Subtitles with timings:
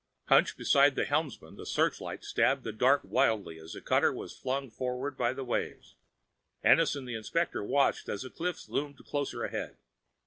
[0.29, 4.71] Hunched beside the helmsman, the searchlight stabbing the dark wildly as the cutter was flung
[4.71, 5.95] forward by the waves,
[6.63, 9.77] Ennis and the inspector watched as the cliffs loomed closer ahead.